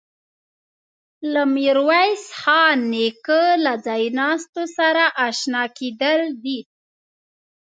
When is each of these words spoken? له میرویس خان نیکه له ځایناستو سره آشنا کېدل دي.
له 1.33 1.43
میرویس 1.55 2.23
خان 2.39 2.77
نیکه 2.93 3.41
له 3.63 3.73
ځایناستو 3.85 4.63
سره 4.77 5.03
آشنا 5.27 5.63
کېدل 5.77 6.21
دي. 6.43 6.59